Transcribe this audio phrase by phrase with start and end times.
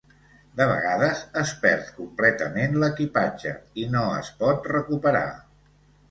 [0.59, 3.51] De vegades, es perd completament l'equipatge
[3.83, 5.21] i no es pot recuperar.